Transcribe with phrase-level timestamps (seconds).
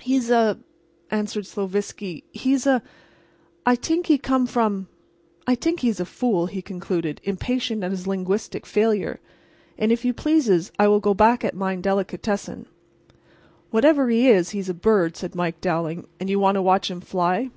[0.00, 6.46] "He is a"—answered Sloviski—"he is a—I dink he come from—I dink he is a fool,"
[6.46, 9.20] he concluded, impatient at his linguistic failure,
[9.76, 12.64] "and if you pleases I will go back at mine delicatessen."
[13.70, 17.02] "Whatever he is, he's a bird," said Mike Dowling; "and you want to watch him
[17.02, 17.50] fly."